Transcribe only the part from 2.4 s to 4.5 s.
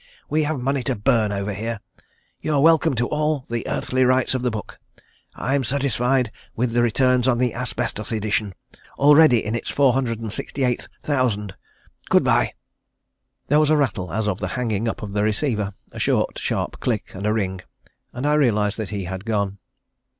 You are welcome to all the earthly rights of the